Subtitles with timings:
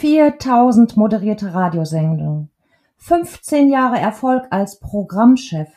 [0.00, 2.50] 4000 moderierte Radiosendungen,
[2.98, 5.68] 15 Jahre Erfolg als Programmchef,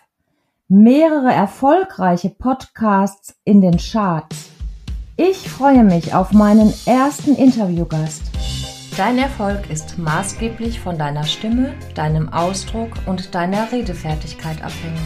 [0.67, 4.51] mehrere erfolgreiche Podcasts in den Charts.
[5.17, 8.21] Ich freue mich auf meinen ersten Interviewgast.
[8.95, 15.01] Dein Erfolg ist maßgeblich von deiner Stimme, deinem Ausdruck und deiner Redefertigkeit abhängig.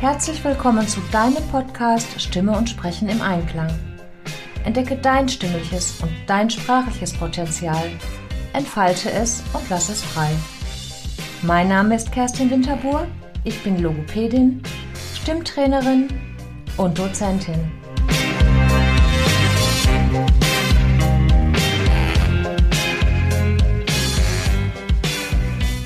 [0.00, 3.70] Herzlich willkommen zu deinem Podcast Stimme und Sprechen im Einklang.
[4.64, 7.90] Entdecke dein stimmliches und dein sprachliches Potenzial,
[8.52, 10.30] entfalte es und lass es frei.
[11.42, 13.08] Mein Name ist Kerstin Winterbuhr,
[13.42, 14.62] ich bin Logopädin,
[15.16, 16.08] Stimmtrainerin
[16.76, 17.72] und Dozentin.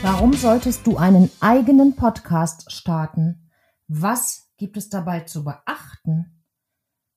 [0.02, 3.50] Warum solltest du einen eigenen Podcast starten?
[3.88, 6.44] Was gibt es dabei zu beachten?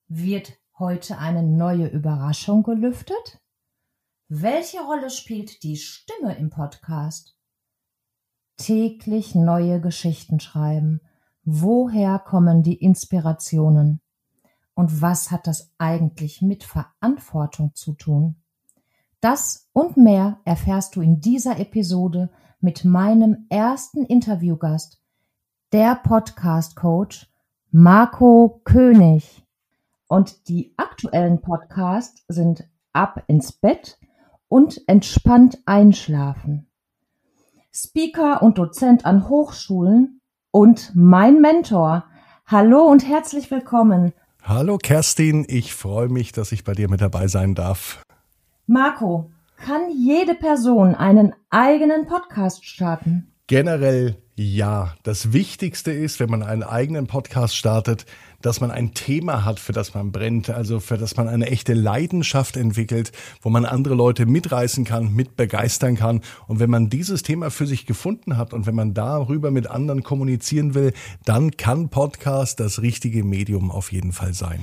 [0.08, 3.38] Wird heute eine neue Überraschung gelüftet?
[4.28, 7.36] Welche Rolle spielt die Stimme im Podcast?
[8.56, 11.00] Täglich neue Geschichten schreiben.
[11.44, 14.00] Woher kommen die Inspirationen?
[14.74, 18.42] Und was hat das eigentlich mit Verantwortung zu tun?
[19.20, 24.98] Das und mehr erfährst du in dieser Episode mit meinem ersten Interviewgast,
[25.72, 27.30] der Podcast Coach
[27.70, 29.44] Marco König.
[30.10, 33.96] Und die aktuellen Podcasts sind Ab ins Bett
[34.48, 36.66] und Entspannt einschlafen.
[37.72, 42.06] Speaker und Dozent an Hochschulen und mein Mentor.
[42.44, 44.12] Hallo und herzlich willkommen.
[44.42, 48.02] Hallo Kerstin, ich freue mich, dass ich bei dir mit dabei sein darf.
[48.66, 53.32] Marco, kann jede Person einen eigenen Podcast starten?
[53.46, 54.94] Generell ja.
[55.02, 58.06] Das Wichtigste ist, wenn man einen eigenen Podcast startet,
[58.42, 61.74] dass man ein Thema hat, für das man brennt, also für das man eine echte
[61.74, 66.20] Leidenschaft entwickelt, wo man andere Leute mitreißen kann, mit begeistern kann.
[66.46, 70.02] Und wenn man dieses Thema für sich gefunden hat und wenn man darüber mit anderen
[70.02, 70.92] kommunizieren will,
[71.24, 74.60] dann kann Podcast das richtige Medium auf jeden Fall sein.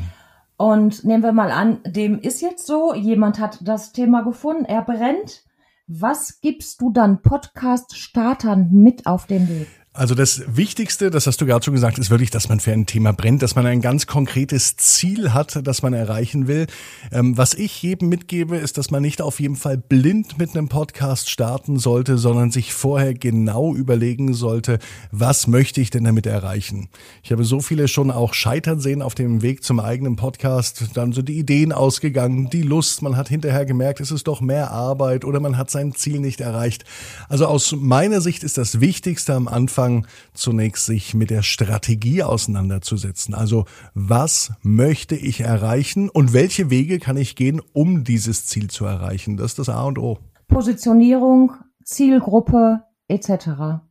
[0.58, 4.82] Und nehmen wir mal an, dem ist jetzt so, jemand hat das Thema gefunden, er
[4.82, 5.44] brennt.
[5.86, 9.68] Was gibst du dann Podcast-Startern mit auf den Weg?
[9.98, 12.86] Also das Wichtigste, das hast du gerade schon gesagt, ist wirklich, dass man für ein
[12.86, 16.68] Thema brennt, dass man ein ganz konkretes Ziel hat, das man erreichen will.
[17.12, 20.70] Ähm, was ich jedem mitgebe, ist, dass man nicht auf jeden Fall blind mit einem
[20.70, 24.78] Podcast starten sollte, sondern sich vorher genau überlegen sollte,
[25.10, 26.90] was möchte ich denn damit erreichen.
[27.24, 30.92] Ich habe so viele schon auch scheitern sehen auf dem Weg zum eigenen Podcast.
[30.94, 34.70] Dann so die Ideen ausgegangen, die Lust, man hat hinterher gemerkt, es ist doch mehr
[34.70, 36.86] Arbeit oder man hat sein Ziel nicht erreicht.
[37.30, 42.24] Also aus meiner Sicht ist das Wichtigste am Anfang, anfangen, zunächst sich mit der Strategie
[42.24, 43.34] auseinanderzusetzen.
[43.34, 48.86] Also was möchte ich erreichen und welche Wege kann ich gehen, um dieses Ziel zu
[48.86, 49.38] erreichen?
[49.38, 50.20] Das ist das A und O.
[50.48, 51.54] Positionierung,
[51.84, 53.82] Zielgruppe etc.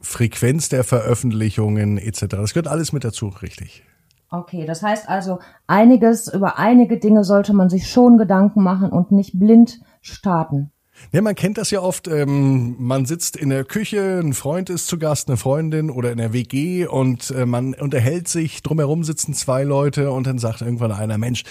[0.00, 2.26] Frequenz der Veröffentlichungen etc.
[2.30, 3.84] Das gehört alles mit dazu, richtig.
[4.30, 5.38] Okay, das heißt also,
[5.68, 10.72] einiges über einige Dinge sollte man sich schon Gedanken machen und nicht blind starten.
[11.12, 12.08] Ja, man kennt das ja oft.
[12.08, 16.18] Ähm, man sitzt in der Küche, ein Freund ist zu Gast, eine Freundin oder in
[16.18, 18.62] der WG und äh, man unterhält sich.
[18.62, 21.44] Drumherum sitzen zwei Leute und dann sagt irgendwann einer Mensch,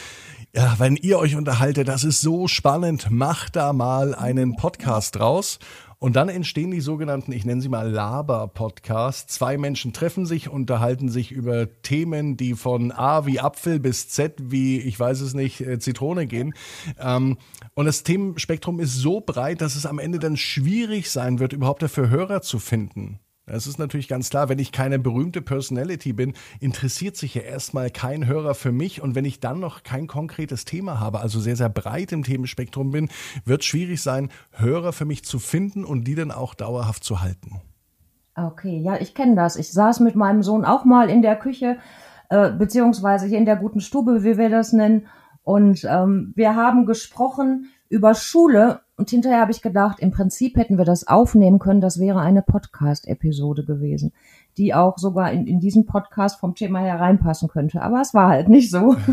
[0.55, 5.57] ja, wenn ihr euch unterhaltet, das ist so spannend, macht da mal einen Podcast draus.
[6.03, 9.33] Und dann entstehen die sogenannten, ich nenne sie mal Laber-Podcasts.
[9.33, 14.33] Zwei Menschen treffen sich, unterhalten sich über Themen, die von A wie Apfel bis Z
[14.37, 16.55] wie, ich weiß es nicht, äh, Zitrone gehen.
[16.99, 17.37] Ähm,
[17.73, 21.83] und das Themenspektrum ist so breit, dass es am Ende dann schwierig sein wird, überhaupt
[21.83, 23.21] dafür Hörer zu finden.
[23.45, 27.89] Es ist natürlich ganz klar, wenn ich keine berühmte Personality bin, interessiert sich ja erstmal
[27.89, 29.01] kein Hörer für mich.
[29.01, 32.91] Und wenn ich dann noch kein konkretes Thema habe, also sehr, sehr breit im Themenspektrum
[32.91, 33.09] bin,
[33.43, 37.21] wird es schwierig sein, Hörer für mich zu finden und die dann auch dauerhaft zu
[37.21, 37.61] halten.
[38.35, 39.57] Okay, ja, ich kenne das.
[39.57, 41.77] Ich saß mit meinem Sohn auch mal in der Küche,
[42.29, 45.07] äh, beziehungsweise hier in der guten Stube, wie wir das nennen.
[45.43, 48.81] Und ähm, wir haben gesprochen über Schule.
[48.97, 52.41] Und hinterher habe ich gedacht, im Prinzip hätten wir das aufnehmen können, das wäre eine
[52.41, 54.13] Podcast-Episode gewesen,
[54.57, 57.81] die auch sogar in, in diesen Podcast vom Thema her reinpassen könnte.
[57.81, 58.95] Aber es war halt nicht so.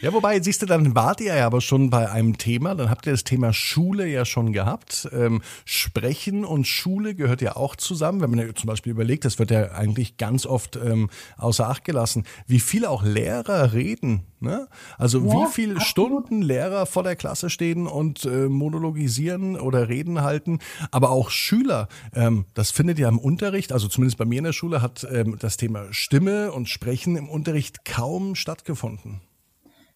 [0.00, 3.06] Ja, wobei, siehst du, dann wart ihr ja aber schon bei einem Thema, dann habt
[3.06, 5.08] ihr das Thema Schule ja schon gehabt.
[5.12, 8.20] Ähm, Sprechen und Schule gehört ja auch zusammen.
[8.20, 11.84] Wenn man ja zum Beispiel überlegt, das wird ja eigentlich ganz oft ähm, außer Acht
[11.84, 14.22] gelassen, wie viel auch Lehrer reden.
[14.40, 14.68] Ne?
[14.98, 20.20] Also ja, wie viele Stunden Lehrer vor der Klasse stehen und äh, monologisieren oder Reden
[20.20, 20.58] halten,
[20.90, 21.88] aber auch Schüler.
[22.14, 25.36] Ähm, das findet ja im Unterricht, also zumindest bei mir in der Schule, hat ähm,
[25.40, 29.20] das Thema Stimme und Sprechen im Unterricht kaum stattgefunden.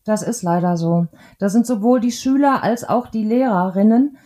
[0.04, 1.06] Das ist leider so.
[1.38, 4.18] Da sind sowohl die Schüler als auch die Lehrerinnen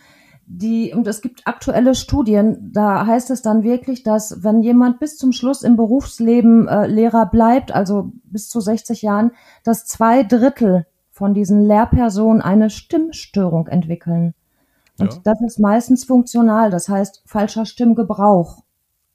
[0.45, 5.17] die, und es gibt aktuelle Studien, da heißt es dann wirklich, dass wenn jemand bis
[5.17, 9.31] zum Schluss im Berufsleben äh, Lehrer bleibt, also bis zu 60 Jahren,
[9.63, 14.33] dass zwei Drittel von diesen Lehrpersonen eine Stimmstörung entwickeln.
[14.99, 15.19] Und ja.
[15.23, 18.62] das ist meistens funktional, das heißt falscher Stimmgebrauch.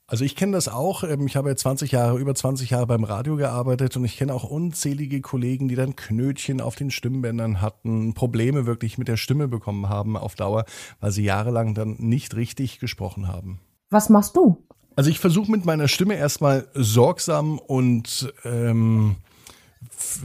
[0.09, 1.03] Also ich kenne das auch.
[1.03, 4.33] Ähm, ich habe ja 20 Jahre, über 20 Jahre beim Radio gearbeitet und ich kenne
[4.33, 9.47] auch unzählige Kollegen, die dann Knötchen auf den Stimmbändern hatten, Probleme wirklich mit der Stimme
[9.47, 10.65] bekommen haben auf Dauer,
[10.99, 13.59] weil sie jahrelang dann nicht richtig gesprochen haben.
[13.91, 14.65] Was machst du?
[14.95, 19.15] Also ich versuche mit meiner Stimme erstmal sorgsam und ähm,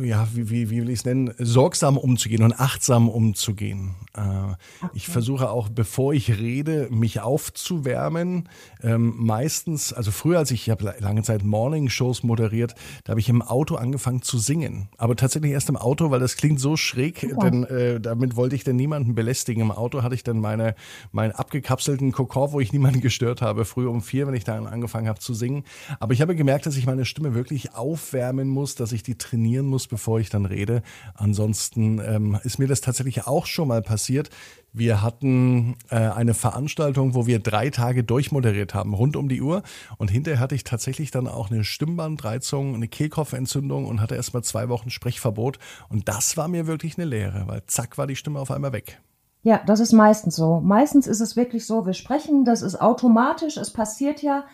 [0.03, 3.94] ja, wie, wie, wie will ich es nennen, sorgsam umzugehen und achtsam umzugehen.
[4.15, 4.56] Äh, okay.
[4.94, 8.49] Ich versuche auch, bevor ich rede, mich aufzuwärmen.
[8.82, 12.75] Ähm, meistens, also früher, als ich, ich habe lange Zeit Morning-Shows moderiert,
[13.05, 14.88] da habe ich im Auto angefangen zu singen.
[14.97, 17.37] Aber tatsächlich erst im Auto, weil das klingt so schräg, ja.
[17.37, 19.62] denn äh, damit wollte ich dann niemanden belästigen.
[19.62, 20.75] Im Auto hatte ich dann meine,
[21.12, 25.09] meinen abgekapselten Kokon, wo ich niemanden gestört habe, früh um vier, wenn ich dann angefangen
[25.09, 25.65] habe zu singen.
[26.00, 29.64] Aber ich habe gemerkt, dass ich meine Stimme wirklich aufwärmen muss, dass ich die trainieren
[29.67, 30.83] muss, bevor ich dann rede.
[31.15, 34.31] Ansonsten ähm, ist mir das tatsächlich auch schon mal passiert.
[34.73, 39.63] Wir hatten äh, eine Veranstaltung, wo wir drei Tage durchmoderiert haben, rund um die Uhr.
[39.99, 44.43] Und hinterher hatte ich tatsächlich dann auch eine Stimmbandreizung, eine Kehlkopfentzündung und hatte erst mal
[44.43, 45.59] zwei Wochen Sprechverbot.
[45.89, 49.01] Und das war mir wirklich eine Lehre, weil zack war die Stimme auf einmal weg.
[49.43, 50.61] Ja, das ist meistens so.
[50.61, 54.45] Meistens ist es wirklich so, wir sprechen, das ist automatisch, es passiert ja.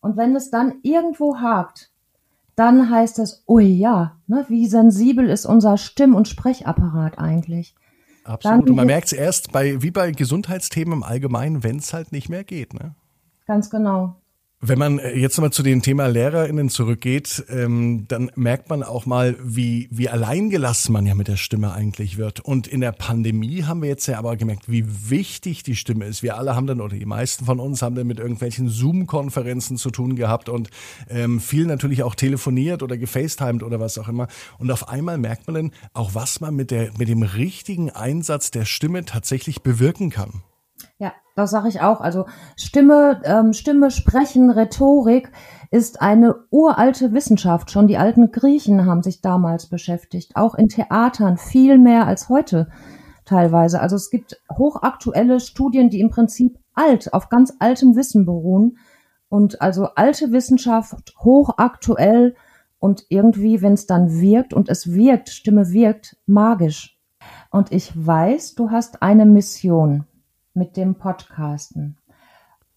[0.00, 1.89] Und wenn es dann irgendwo hakt,
[2.56, 7.74] dann heißt es, oh ja, ne, wie sensibel ist unser Stimm- und Sprechapparat eigentlich.
[8.24, 8.62] Absolut.
[8.62, 12.12] Dann und man merkt es erst bei, wie bei Gesundheitsthemen im Allgemeinen, wenn es halt
[12.12, 12.74] nicht mehr geht.
[12.74, 12.94] Ne?
[13.46, 14.19] Ganz genau.
[14.62, 19.06] Wenn man äh, jetzt mal zu dem Thema LehrerInnen zurückgeht, ähm, dann merkt man auch
[19.06, 22.40] mal, wie, wie alleingelassen man ja mit der Stimme eigentlich wird.
[22.40, 26.22] Und in der Pandemie haben wir jetzt ja aber gemerkt, wie wichtig die Stimme ist.
[26.22, 29.90] Wir alle haben dann, oder die meisten von uns haben dann mit irgendwelchen Zoom-Konferenzen zu
[29.90, 30.68] tun gehabt und
[31.08, 34.28] ähm, viel natürlich auch telefoniert oder gefacetimed oder was auch immer.
[34.58, 38.50] Und auf einmal merkt man dann auch, was man mit, der, mit dem richtigen Einsatz
[38.50, 40.42] der Stimme tatsächlich bewirken kann.
[41.00, 42.02] Ja, das sage ich auch.
[42.02, 42.26] Also
[42.56, 45.32] Stimme, ähm, Stimme, Sprechen, Rhetorik
[45.70, 47.70] ist eine uralte Wissenschaft.
[47.70, 52.68] Schon die alten Griechen haben sich damals beschäftigt, auch in Theatern viel mehr als heute
[53.24, 53.80] teilweise.
[53.80, 58.76] Also es gibt hochaktuelle Studien, die im Prinzip alt, auf ganz altem Wissen beruhen.
[59.30, 62.34] Und also alte Wissenschaft, hochaktuell
[62.78, 66.98] und irgendwie, wenn es dann wirkt und es wirkt, Stimme wirkt, magisch.
[67.50, 70.04] Und ich weiß, du hast eine Mission
[70.54, 71.98] mit dem Podcasten.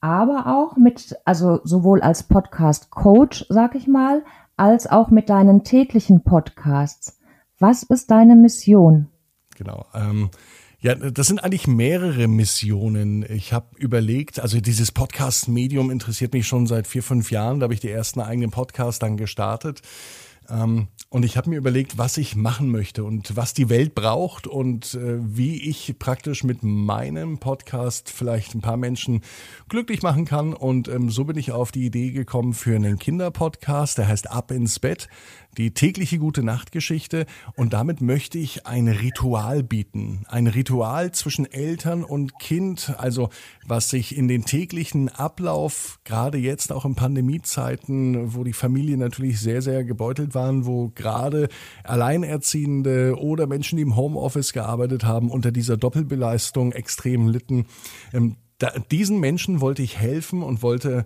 [0.02, 4.24] Aber auch mit, also sowohl als Podcast-Coach, sag ich mal,
[4.58, 7.20] als auch mit deinen täglichen Podcasts.
[7.60, 9.08] Was ist deine Mission?
[9.56, 9.86] Genau.
[9.94, 10.30] Ähm
[10.84, 13.24] ja, das sind eigentlich mehrere Missionen.
[13.30, 17.62] Ich habe überlegt, also dieses Podcast-Medium interessiert mich schon seit vier, fünf Jahren.
[17.62, 19.82] Da habe ich die ersten eigenen Podcasts dann gestartet.
[20.50, 24.48] Ähm, und ich habe mir überlegt, was ich machen möchte und was die Welt braucht
[24.48, 29.22] und äh, wie ich praktisch mit meinem Podcast vielleicht ein paar Menschen
[29.70, 30.56] glücklich machen kann.
[30.56, 34.50] Und ähm, so bin ich auf die Idee gekommen für einen Kinderpodcast, der heißt Ab
[34.50, 35.08] ins Bett
[35.58, 40.26] die tägliche gute Nachtgeschichte und damit möchte ich ein Ritual bieten.
[40.28, 43.30] Ein Ritual zwischen Eltern und Kind, also
[43.66, 49.40] was sich in den täglichen Ablauf, gerade jetzt auch in Pandemiezeiten, wo die Familien natürlich
[49.40, 51.50] sehr, sehr gebeutelt waren, wo gerade
[51.84, 57.66] Alleinerziehende oder Menschen, die im Homeoffice gearbeitet haben, unter dieser Doppelbeleistung extrem litten.
[58.14, 58.38] Ähm,
[58.92, 61.06] diesen Menschen wollte ich helfen und wollte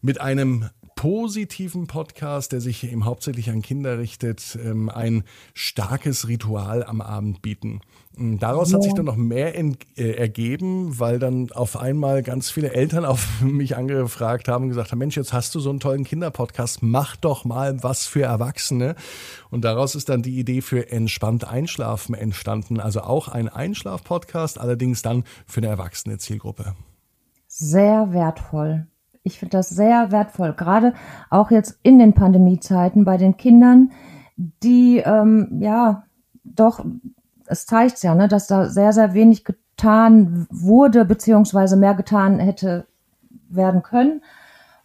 [0.00, 0.68] mit einem
[0.98, 5.22] positiven Podcast, der sich eben hauptsächlich an Kinder richtet, ähm, ein
[5.54, 7.82] starkes Ritual am Abend bieten.
[8.18, 8.76] Ähm, daraus ja.
[8.76, 13.40] hat sich dann noch mehr äh, ergeben, weil dann auf einmal ganz viele Eltern auf
[13.42, 17.14] mich angefragt haben und gesagt haben, Mensch, jetzt hast du so einen tollen Kinderpodcast, mach
[17.14, 18.96] doch mal was für Erwachsene.
[19.50, 22.80] Und daraus ist dann die Idee für entspannt Einschlafen entstanden.
[22.80, 26.74] Also auch ein Einschlaf-Podcast, allerdings dann für eine erwachsene Zielgruppe.
[27.46, 28.88] Sehr wertvoll.
[29.22, 30.94] Ich finde das sehr wertvoll, gerade
[31.30, 33.90] auch jetzt in den Pandemiezeiten bei den Kindern,
[34.36, 36.04] die ähm, ja
[36.44, 36.84] doch,
[37.46, 42.86] es zeigt ja, ne, dass da sehr, sehr wenig getan wurde, beziehungsweise mehr getan hätte
[43.48, 44.22] werden können.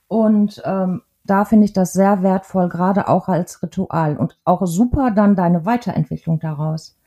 [0.08, 5.12] Und ähm, da finde ich das sehr wertvoll, gerade auch als Ritual und auch super
[5.12, 6.98] dann deine Weiterentwicklung daraus.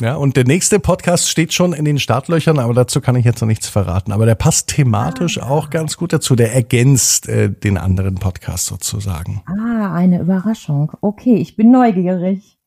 [0.00, 3.40] Ja, und der nächste Podcast steht schon in den Startlöchern, aber dazu kann ich jetzt
[3.40, 4.12] noch nichts verraten.
[4.12, 5.48] Aber der passt thematisch ah.
[5.48, 6.34] auch ganz gut dazu.
[6.34, 9.42] Der ergänzt äh, den anderen Podcast sozusagen.
[9.46, 10.92] Ah, eine Überraschung.
[11.00, 12.58] Okay, ich bin neugierig.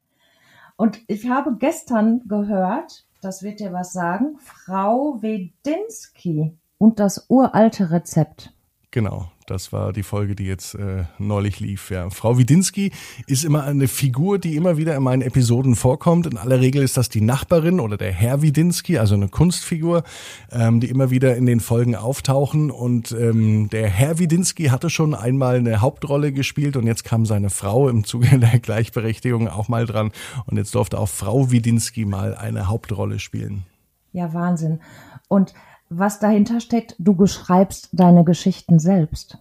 [0.77, 4.37] Und ich habe gestern gehört, das wird dir was sagen.
[4.43, 8.53] Frau Wedinski und das uralte Rezept.
[8.91, 11.91] Genau, das war die Folge, die jetzt äh, neulich lief.
[11.91, 12.09] Ja.
[12.09, 12.91] Frau Widinski
[13.27, 16.25] ist immer eine Figur, die immer wieder in meinen Episoden vorkommt.
[16.25, 20.03] In aller Regel ist das die Nachbarin oder der Herr Widinski, also eine Kunstfigur,
[20.51, 22.71] ähm, die immer wieder in den Folgen auftauchen.
[22.71, 27.49] Und ähm, der Herr Widinski hatte schon einmal eine Hauptrolle gespielt und jetzt kam seine
[27.49, 30.11] Frau im Zuge der Gleichberechtigung auch mal dran.
[30.47, 33.65] Und jetzt durfte auch Frau Widinski mal eine Hauptrolle spielen.
[34.11, 34.81] Ja, Wahnsinn.
[35.27, 35.53] Und
[35.89, 39.37] was dahinter steckt, du beschreibst deine Geschichten selbst.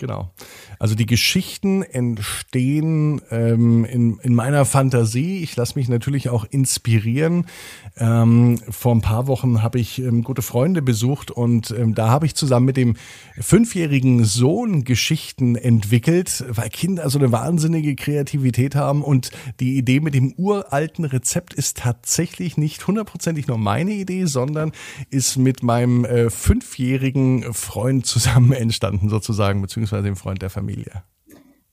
[0.00, 0.30] Genau.
[0.78, 5.42] Also die Geschichten entstehen ähm, in, in meiner Fantasie.
[5.42, 7.44] Ich lasse mich natürlich auch inspirieren.
[7.98, 12.24] Ähm, vor ein paar Wochen habe ich ähm, gute Freunde besucht und ähm, da habe
[12.24, 12.96] ich zusammen mit dem
[13.38, 20.14] fünfjährigen Sohn Geschichten entwickelt, weil Kinder so eine wahnsinnige Kreativität haben und die Idee mit
[20.14, 24.72] dem uralten Rezept ist tatsächlich nicht hundertprozentig nur meine Idee, sondern
[25.10, 31.02] ist mit meinem äh, fünfjährigen Freund zusammen entstanden sozusagen, beziehungsweise beziehungsweise dem Freund der Familie.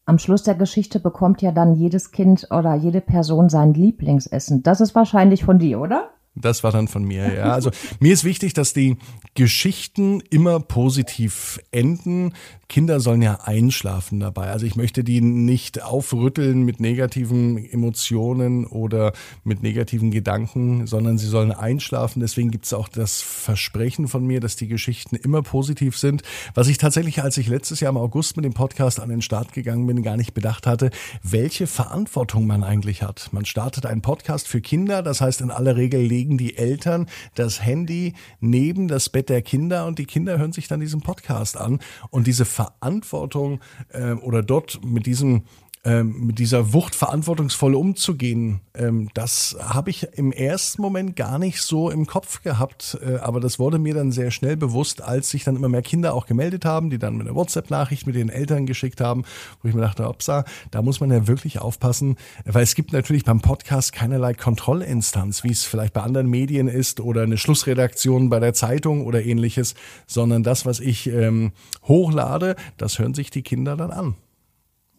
[0.06, 4.64] Am Schluss der Geschichte bekommt ja dann jedes Kind oder jede Person sein Lieblingsessen.
[4.64, 6.12] Das ist wahrscheinlich von dir, oder?
[6.41, 7.53] Das war dann von mir, ja.
[7.53, 8.98] Also mir ist wichtig, dass die
[9.34, 12.34] Geschichten immer positiv enden.
[12.70, 14.50] Kinder sollen ja einschlafen dabei.
[14.50, 19.13] Also ich möchte die nicht aufrütteln mit negativen Emotionen oder
[19.44, 22.20] mit negativen Gedanken, sondern sie sollen einschlafen.
[22.20, 26.24] Deswegen gibt es auch das Versprechen von mir, dass die Geschichten immer positiv sind.
[26.56, 29.53] Was ich tatsächlich, als ich letztes Jahr im August mit dem Podcast an den Start
[29.53, 30.91] gegangen bin, gar nicht bedacht hatte,
[31.24, 33.29] welche Verantwortung man eigentlich hat.
[33.32, 37.05] Man startet einen Podcast für Kinder, das heißt in aller Regel legen die Eltern
[37.36, 41.57] das Handy neben das Bett der Kinder und die Kinder hören sich dann diesen Podcast
[41.57, 41.79] an.
[42.10, 45.43] Und diese Verantwortung äh, oder dort mit diesem
[45.88, 51.62] ähm, mit dieser Wucht verantwortungsvoll umzugehen, ähm, das habe ich im ersten Moment gar nicht
[51.62, 55.46] so im Kopf gehabt, äh, aber das wurde mir dann sehr schnell bewusst, als sich
[55.46, 58.65] dann immer mehr Kinder auch gemeldet haben, die dann mit einer WhatsApp-Nachricht mit den Eltern
[58.65, 59.24] geschickt haben,
[59.62, 63.24] wo ich mir dachte, opsa, da muss man ja wirklich aufpassen, weil es gibt natürlich
[63.24, 68.41] beim Podcast keinerlei Kontrollinstanz, wie es vielleicht bei anderen Medien ist oder eine Schlussredaktion bei
[68.41, 69.74] der Zeitung oder ähnliches,
[70.06, 71.53] sondern das, was ich ähm,
[71.84, 74.15] hochlade, das hören sich die Kinder dann an.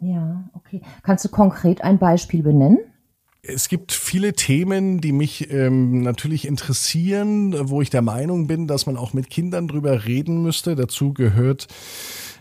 [0.00, 0.82] Ja, okay.
[1.02, 2.78] Kannst du konkret ein Beispiel benennen?
[3.42, 8.86] Es gibt viele Themen, die mich ähm, natürlich interessieren, wo ich der Meinung bin, dass
[8.86, 10.74] man auch mit Kindern drüber reden müsste.
[10.74, 11.68] Dazu gehört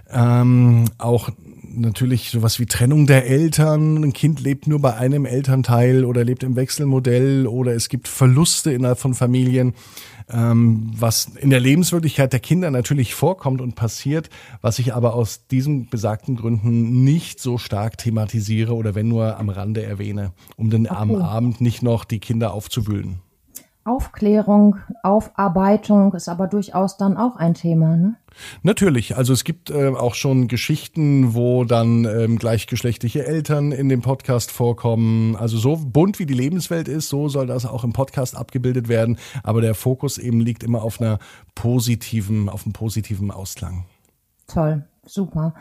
[0.10, 1.30] ähm, auch
[1.64, 4.04] natürlich sowas wie Trennung der Eltern.
[4.04, 8.72] Ein Kind lebt nur bei einem Elternteil oder lebt im Wechselmodell oder es gibt Verluste
[8.72, 9.74] innerhalb von Familien,
[10.30, 14.30] ähm, was in der Lebenswirklichkeit der Kinder natürlich vorkommt und passiert,
[14.62, 19.50] was ich aber aus diesen besagten Gründen nicht so stark thematisiere oder wenn nur am
[19.50, 20.96] Rande erwähne, um dann okay.
[20.96, 23.20] am Abend nicht noch die Kinder aufzuwühlen.
[23.86, 28.16] Aufklärung, Aufarbeitung ist aber durchaus dann auch ein Thema, ne?
[28.64, 34.02] Natürlich, also es gibt äh, auch schon Geschichten, wo dann ähm, gleichgeschlechtliche Eltern in dem
[34.02, 35.36] Podcast vorkommen.
[35.36, 39.18] Also so bunt wie die Lebenswelt ist, so soll das auch im Podcast abgebildet werden.
[39.44, 41.20] Aber der Fokus eben liegt immer auf einer
[41.56, 43.86] positiven, auf einem positiven Ausklang.
[44.48, 45.54] Toll, super.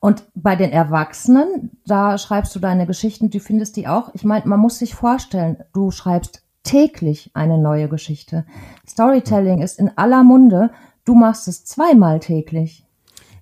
[0.00, 4.10] Und bei den Erwachsenen, da schreibst du deine Geschichten, du findest die auch.
[4.14, 8.44] Ich meine, man muss sich vorstellen, du schreibst täglich eine neue Geschichte.
[8.86, 10.70] Storytelling ist in aller Munde.
[11.04, 12.86] Du machst es zweimal täglich.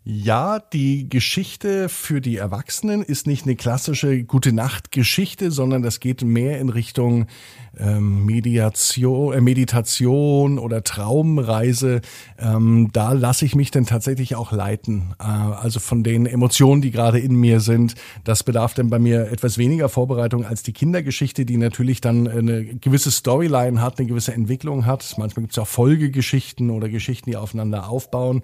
[0.02, 6.00] Ja, die Geschichte für die Erwachsenen ist nicht eine klassische Gute Nacht Geschichte, sondern das
[6.00, 7.26] geht mehr in Richtung
[7.78, 12.00] ähm, Mediation, äh, Meditation oder Traumreise.
[12.38, 15.14] Ähm, da lasse ich mich dann tatsächlich auch leiten.
[15.20, 17.94] Äh, also von den Emotionen, die gerade in mir sind.
[18.24, 22.64] Das bedarf dann bei mir etwas weniger Vorbereitung als die Kindergeschichte, die natürlich dann eine
[22.64, 25.14] gewisse Storyline hat, eine gewisse Entwicklung hat.
[25.18, 28.42] Manchmal gibt es auch Folgegeschichten oder Geschichten, die aufeinander aufbauen.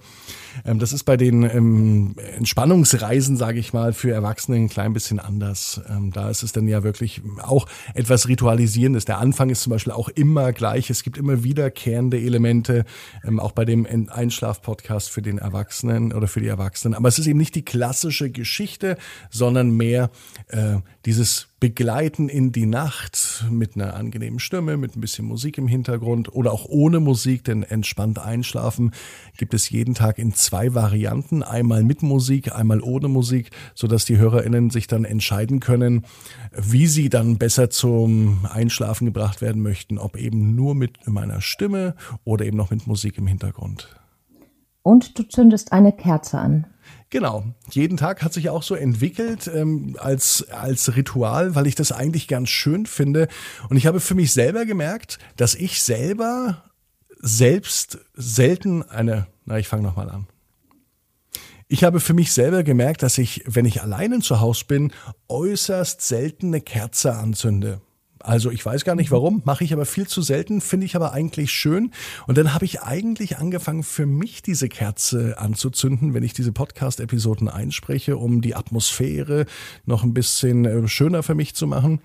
[0.67, 5.19] Ähm, das ist bei den ähm, Entspannungsreisen, sage ich mal, für Erwachsene ein klein bisschen
[5.19, 5.81] anders.
[5.89, 9.05] Ähm, da ist es dann ja wirklich auch etwas Ritualisierendes.
[9.05, 10.91] Der Anfang ist zum Beispiel auch immer gleich.
[10.91, 12.85] Es gibt immer wiederkehrende Elemente,
[13.25, 16.95] ähm, auch bei dem Einschlaf-Podcast für den Erwachsenen oder für die Erwachsenen.
[16.95, 18.97] Aber es ist eben nicht die klassische Geschichte,
[19.31, 20.11] sondern mehr
[20.49, 20.77] äh,
[21.07, 26.35] dieses begleiten in die Nacht mit einer angenehmen Stimme, mit ein bisschen Musik im Hintergrund
[26.35, 28.91] oder auch ohne Musik, denn entspannt einschlafen
[29.37, 34.05] gibt es jeden Tag in zwei Varianten, einmal mit Musik, einmal ohne Musik, so dass
[34.05, 36.05] die Hörerinnen sich dann entscheiden können,
[36.53, 41.95] wie sie dann besser zum Einschlafen gebracht werden möchten, ob eben nur mit meiner Stimme
[42.25, 43.89] oder eben noch mit Musik im Hintergrund.
[44.83, 46.67] Und du zündest eine Kerze an.
[47.11, 47.45] Genau.
[47.71, 52.27] Jeden Tag hat sich auch so entwickelt ähm, als, als Ritual, weil ich das eigentlich
[52.27, 53.29] ganz schön finde.
[53.69, 56.65] Und ich habe für mich selber gemerkt, dass ich selber
[57.21, 60.27] selbst selten eine, na, ich fange nochmal an.
[61.69, 64.93] Ich habe für mich selber gemerkt, dass ich, wenn ich alleine zu Hause bin,
[65.29, 67.81] äußerst selten eine Kerze anzünde.
[68.27, 71.13] Also ich weiß gar nicht warum, mache ich aber viel zu selten, finde ich aber
[71.13, 71.93] eigentlich schön.
[72.27, 77.49] Und dann habe ich eigentlich angefangen, für mich diese Kerze anzuzünden, wenn ich diese Podcast-Episoden
[77.49, 79.47] einspreche, um die Atmosphäre
[79.85, 82.01] noch ein bisschen äh, schöner für mich zu machen.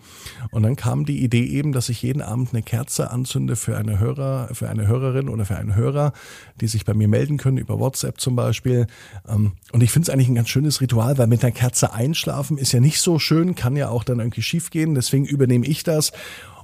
[0.51, 3.97] Und dann kam die Idee eben, dass ich jeden Abend eine Kerze anzünde für eine
[3.97, 6.13] Hörer, für eine Hörerin oder für einen Hörer,
[6.59, 8.85] die sich bei mir melden können, über WhatsApp zum Beispiel.
[9.27, 12.59] Ähm, und ich finde es eigentlich ein ganz schönes Ritual, weil mit einer Kerze einschlafen
[12.59, 14.93] ist ja nicht so schön, kann ja auch dann irgendwie schief gehen.
[14.93, 16.10] Deswegen übernehme ich das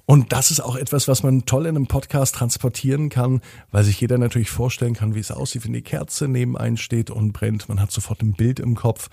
[0.09, 3.99] und das ist auch etwas, was man toll in einem Podcast transportieren kann, weil sich
[3.99, 7.67] jeder natürlich vorstellen kann, wie es aussieht, wenn die Kerze neben einen steht und brennt.
[7.67, 9.09] Man hat sofort ein Bild im Kopf.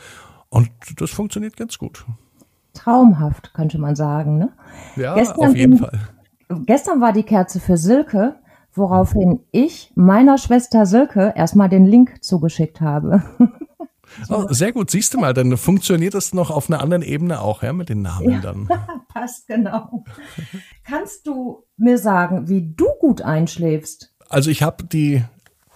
[0.51, 2.07] Und das funktioniert ganz gut.
[2.75, 4.39] Traumhaft, könnte man sagen.
[4.39, 4.53] Ne?
[4.95, 5.99] Ja, gestern auf jeden Fall.
[6.65, 8.37] Gestern war die Kerze für Silke,
[8.73, 13.25] woraufhin ich meiner Schwester Silke erstmal den Link zugeschickt habe.
[14.29, 17.63] Oh, sehr gut, siehst du mal, dann funktioniert das noch auf einer anderen Ebene auch,
[17.63, 18.69] ja, mit den Namen ja, dann.
[19.09, 20.05] Passt genau.
[20.85, 24.15] Kannst du mir sagen, wie du gut einschläfst?
[24.29, 25.23] Also ich habe die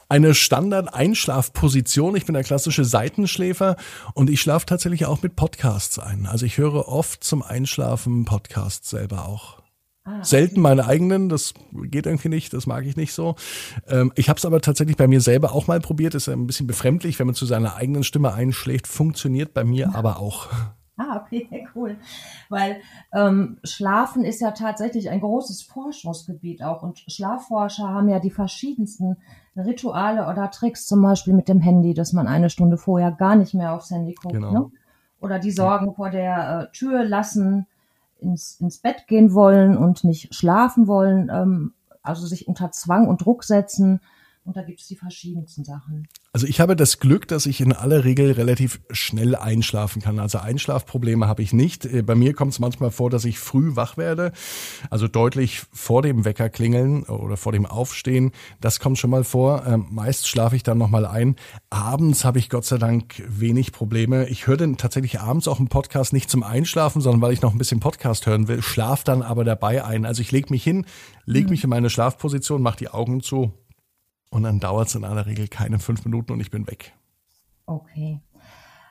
[0.09, 2.17] eine Standard-Einschlafposition.
[2.17, 3.77] Ich bin der klassische Seitenschläfer
[4.15, 6.27] und ich schlafe tatsächlich auch mit Podcasts ein.
[6.27, 9.58] Also ich höre oft zum Einschlafen Podcasts selber auch.
[10.09, 13.35] Ah, Selten meine eigenen, das geht irgendwie nicht, das mag ich nicht so.
[13.89, 16.15] Ähm, ich habe es aber tatsächlich bei mir selber auch mal probiert.
[16.15, 18.87] Ist ein bisschen befremdlich, wenn man zu seiner eigenen Stimme einschlägt.
[18.87, 20.49] Funktioniert bei mir aber auch.
[20.97, 21.97] Ah, okay, cool.
[22.49, 22.81] Weil
[23.13, 26.83] ähm, Schlafen ist ja tatsächlich ein großes Forschungsgebiet auch.
[26.83, 29.19] Und Schlafforscher haben ja die verschiedensten
[29.57, 33.53] Rituale oder Tricks, zum Beispiel mit dem Handy, dass man eine Stunde vorher gar nicht
[33.53, 34.35] mehr aufs Handy guckt.
[34.35, 34.53] Genau.
[34.53, 34.71] Ne?
[35.21, 37.67] Oder die Sorgen vor der äh, Tür lassen
[38.21, 43.25] ins, ins Bett gehen wollen und nicht schlafen wollen, ähm, also sich unter Zwang und
[43.25, 44.01] Druck setzen.
[44.49, 46.09] Und da gibt es die verschiedensten Sachen.
[46.33, 50.19] Also ich habe das Glück, dass ich in aller Regel relativ schnell einschlafen kann.
[50.19, 51.85] Also Einschlafprobleme habe ich nicht.
[51.85, 54.33] Äh, bei mir kommt es manchmal vor, dass ich früh wach werde,
[54.89, 58.33] also deutlich vor dem Wecker klingeln oder vor dem Aufstehen.
[58.59, 59.67] Das kommt schon mal vor.
[59.67, 61.37] Ähm, meist schlafe ich dann nochmal ein.
[61.69, 64.31] Abends habe ich Gott sei Dank wenig Probleme.
[64.31, 67.53] Ich höre dann tatsächlich abends auch einen Podcast nicht zum Einschlafen, sondern weil ich noch
[67.53, 70.07] ein bisschen Podcast hören will, schlaf dann aber dabei ein.
[70.07, 70.87] Also ich lege mich hin,
[71.27, 71.51] lege mhm.
[71.51, 73.53] mich in meine Schlafposition, mache die Augen zu
[74.31, 76.95] und dann dauert es in aller Regel keine fünf Minuten und ich bin weg.
[77.67, 78.21] Okay.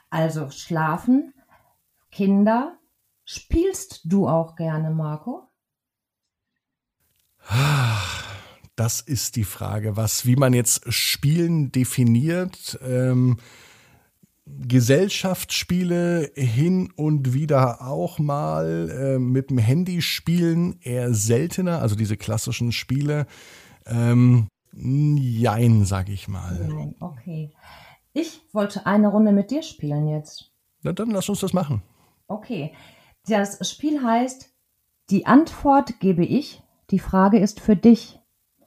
[0.10, 1.34] Also schlafen,
[2.12, 2.78] Kinder.
[3.26, 5.50] Spielst du auch gerne, Marco?
[8.76, 12.80] Das ist die Frage, was, wie man jetzt Spielen definiert.
[12.82, 13.38] Ähm,
[14.46, 22.18] Gesellschaftsspiele hin und wieder auch mal äh, mit dem Handy spielen, eher seltener, also diese
[22.18, 23.26] klassischen Spiele.
[23.86, 24.48] Ähm,
[24.88, 26.66] Jein, sag ich mal.
[26.68, 27.52] Nein, okay.
[28.14, 30.52] Ich wollte eine Runde mit dir spielen jetzt.
[30.82, 31.82] Na dann lass uns das machen.
[32.28, 32.74] Okay.
[33.28, 34.50] Das Spiel heißt,
[35.10, 38.20] die Antwort gebe ich, die Frage ist für dich.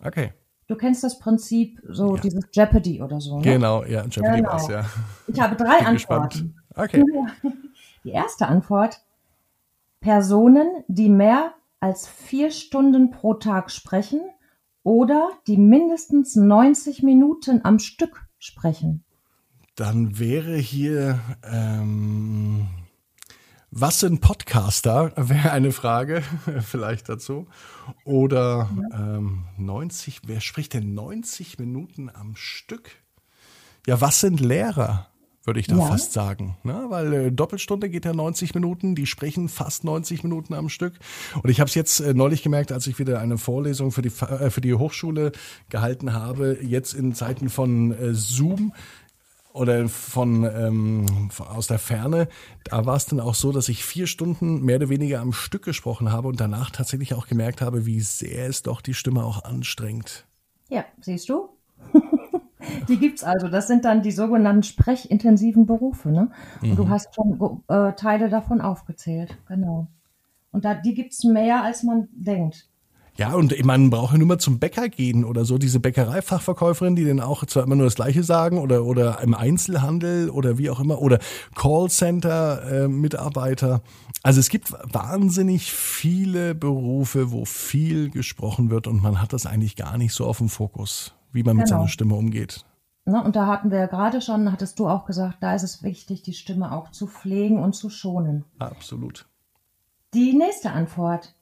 [0.04, 0.32] Okay.
[0.66, 2.22] Du kennst das Prinzip, so ja.
[2.22, 3.38] dieses Jeopardy oder so.
[3.38, 3.42] Ne?
[3.42, 4.52] Genau, ja, Jeopardy genau.
[4.52, 4.84] Was, ja.
[5.26, 5.94] Ich habe drei Antworten.
[5.94, 6.54] Gespannt.
[6.76, 7.04] Okay.
[8.04, 9.00] Die erste Antwort:
[10.00, 14.20] Personen, die mehr als vier Stunden pro Tag sprechen,
[14.82, 19.04] oder die mindestens 90 Minuten am Stück sprechen.
[19.76, 22.68] Dann wäre hier, ähm,
[23.70, 25.12] was sind Podcaster?
[25.16, 26.22] Wäre eine Frage
[26.62, 27.46] vielleicht dazu.
[28.04, 29.16] Oder ja.
[29.16, 32.90] ähm, 90, wer spricht denn 90 Minuten am Stück?
[33.86, 35.08] Ja, was sind Lehrer?
[35.44, 35.86] Würde ich da ja.
[35.86, 36.56] fast sagen.
[36.64, 36.86] Ne?
[36.88, 40.94] Weil äh, Doppelstunde geht ja 90 Minuten, die sprechen fast 90 Minuten am Stück.
[41.42, 44.08] Und ich habe es jetzt äh, neulich gemerkt, als ich wieder eine Vorlesung für die,
[44.08, 45.32] äh, für die Hochschule
[45.68, 48.72] gehalten habe, jetzt in Zeiten von äh, Zoom
[49.52, 52.28] oder von ähm, aus der Ferne,
[52.64, 55.64] da war es dann auch so, dass ich vier Stunden mehr oder weniger am Stück
[55.64, 59.44] gesprochen habe und danach tatsächlich auch gemerkt habe, wie sehr es doch die Stimme auch
[59.44, 60.26] anstrengt.
[60.68, 61.49] Ja, siehst du?
[62.88, 63.48] Die gibt's also.
[63.48, 66.10] Das sind dann die sogenannten sprechintensiven Berufe.
[66.10, 66.30] Ne?
[66.62, 66.76] Und mhm.
[66.76, 69.36] du hast schon äh, Teile davon aufgezählt.
[69.48, 69.88] Genau.
[70.52, 72.66] Und da, die gibt's mehr, als man denkt.
[73.16, 77.04] Ja, und man braucht ja nur mal zum Bäcker gehen oder so, diese Bäckereifachverkäuferin, die
[77.04, 80.80] dann auch zwar immer nur das Gleiche sagen oder, oder im Einzelhandel oder wie auch
[80.80, 81.18] immer oder
[81.54, 83.74] Callcenter-Mitarbeiter.
[83.74, 83.80] Äh,
[84.22, 89.76] also es gibt wahnsinnig viele Berufe, wo viel gesprochen wird und man hat das eigentlich
[89.76, 91.90] gar nicht so auf dem Fokus wie man mit seiner genau.
[91.90, 92.64] Stimme umgeht.
[93.06, 95.82] Ne, und da hatten wir ja gerade schon, hattest du auch gesagt, da ist es
[95.82, 98.44] wichtig, die Stimme auch zu pflegen und zu schonen.
[98.58, 99.26] Absolut.
[100.14, 101.34] Die nächste Antwort.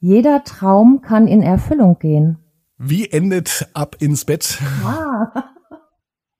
[0.00, 2.38] Jeder Traum kann in Erfüllung gehen.
[2.76, 4.58] Wie endet ab ins Bett?
[4.84, 5.44] Ah.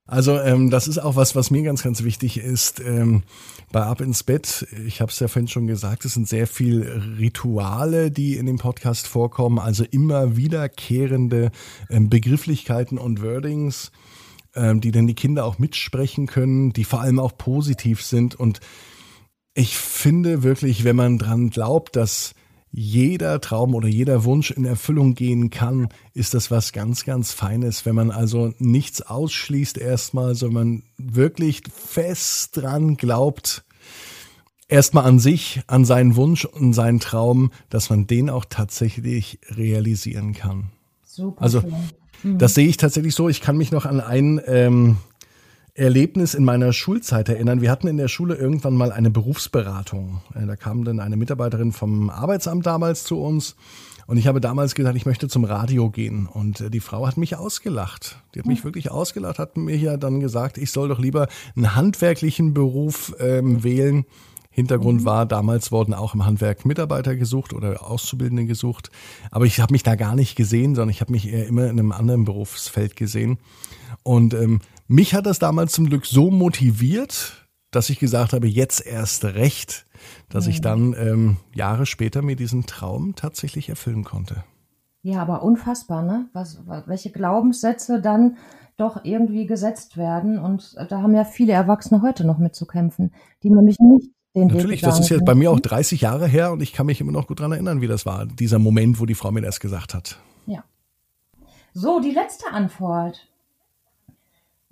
[0.07, 2.79] Also ähm, das ist auch was, was mir ganz, ganz wichtig ist.
[2.79, 3.23] Ähm,
[3.71, 6.83] bei Ab ins Bett, ich habe es ja vorhin schon gesagt, es sind sehr viel
[7.17, 11.51] Rituale, die in dem Podcast vorkommen, also immer wiederkehrende
[11.89, 13.91] ähm, Begrifflichkeiten und Wordings,
[14.53, 18.35] ähm, die dann die Kinder auch mitsprechen können, die vor allem auch positiv sind.
[18.35, 18.59] Und
[19.55, 22.35] ich finde wirklich, wenn man dran glaubt, dass
[22.77, 27.85] jeder Traum oder jeder Wunsch in Erfüllung gehen kann, ist das was ganz, ganz Feines,
[27.85, 33.63] wenn man also nichts ausschließt erstmal, sondern wirklich fest dran glaubt,
[34.67, 40.33] erstmal an sich, an seinen Wunsch und seinen Traum, dass man den auch tatsächlich realisieren
[40.33, 40.71] kann.
[41.05, 41.41] Super.
[41.41, 41.63] Also,
[42.23, 42.39] mhm.
[42.39, 43.29] das sehe ich tatsächlich so.
[43.29, 44.97] Ich kann mich noch an einen ähm,
[45.75, 47.59] Erlebnis in meiner Schulzeit erinnern.
[47.59, 50.21] Wir hatten in der Schule irgendwann mal eine Berufsberatung.
[50.33, 53.57] Äh, da kam dann eine Mitarbeiterin vom Arbeitsamt damals zu uns.
[54.07, 56.27] Und ich habe damals gesagt, ich möchte zum Radio gehen.
[56.27, 58.21] Und äh, die Frau hat mich ausgelacht.
[58.33, 61.75] Die hat mich wirklich ausgelacht, hat mir ja dann gesagt, ich soll doch lieber einen
[61.75, 64.05] handwerklichen Beruf ähm, wählen.
[64.51, 65.05] Hintergrund mhm.
[65.05, 68.91] war, damals wurden auch im Handwerk Mitarbeiter gesucht oder Auszubildende gesucht.
[69.29, 71.71] Aber ich habe mich da gar nicht gesehen, sondern ich habe mich eher immer in
[71.71, 73.39] einem anderen Berufsfeld gesehen.
[74.03, 78.85] Und ähm, mich hat das damals zum Glück so motiviert, dass ich gesagt habe, jetzt
[78.85, 79.85] erst recht,
[80.29, 80.51] dass mhm.
[80.51, 84.43] ich dann ähm, Jahre später mir diesen Traum tatsächlich erfüllen konnte.
[85.01, 86.29] Ja, aber unfassbar, ne?
[86.33, 88.37] Was, welche Glaubenssätze dann
[88.77, 90.39] doch irgendwie gesetzt werden.
[90.39, 94.99] Und da haben ja viele Erwachsene heute noch mitzukämpfen, die nämlich nicht den Natürlich, das
[94.99, 97.39] ist jetzt bei mir auch 30 Jahre her und ich kann mich immer noch gut
[97.39, 100.19] daran erinnern, wie das war, dieser Moment, wo die Frau mir das gesagt hat.
[100.45, 100.63] Ja.
[101.73, 103.29] So, die letzte Antwort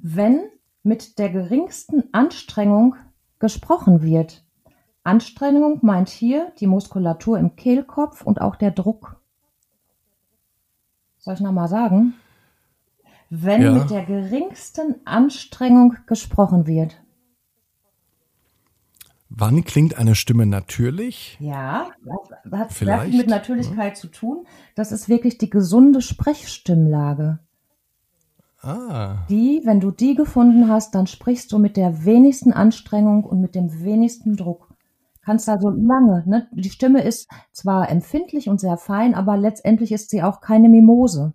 [0.04, 0.42] wenn
[0.84, 2.98] mit der geringsten Anstrengung
[3.40, 4.46] gesprochen wird.
[5.04, 9.20] Anstrengung meint hier die Muskulatur im Kehlkopf und auch der Druck.
[11.18, 12.16] Soll ich nochmal sagen?
[13.30, 13.72] Wenn ja.
[13.72, 17.02] mit der geringsten Anstrengung gesprochen wird.
[19.30, 21.38] Wann klingt eine Stimme natürlich?
[21.40, 21.92] Ja,
[22.44, 24.02] das hat sehr viel mit Natürlichkeit ja.
[24.02, 24.46] zu tun.
[24.76, 27.40] Das ist wirklich die gesunde Sprechstimmlage.
[28.64, 29.26] Ah.
[29.30, 33.56] Die, wenn du die gefunden hast, dann sprichst du mit der wenigsten Anstrengung und mit
[33.56, 34.74] dem wenigsten Druck.
[35.22, 36.48] Kannst also lange, ne?
[36.54, 41.34] Die Stimme ist zwar empfindlich und sehr fein, aber letztendlich ist sie auch keine Mimose.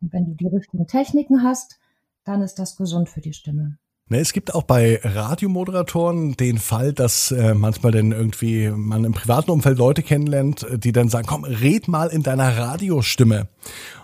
[0.00, 1.78] Und wenn du die richtigen Techniken hast,
[2.24, 3.78] dann ist das gesund für die Stimme.
[4.08, 9.12] Ne, es gibt auch bei Radiomoderatoren den Fall, dass äh, manchmal dann irgendwie man im
[9.12, 13.48] privaten Umfeld Leute kennenlernt, die dann sagen, komm, red mal in deiner Radiostimme.